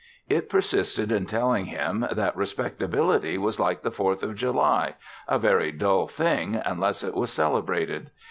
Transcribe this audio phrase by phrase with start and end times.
[0.27, 4.95] It persisted in telling him that respectability was like the Fourth of July
[5.27, 8.09] a very dull thing unless it was celebrated.